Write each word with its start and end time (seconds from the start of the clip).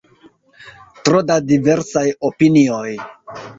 Tro 1.09 1.19
da 1.27 1.37
diversaj 1.51 2.05
opinioj. 2.33 2.91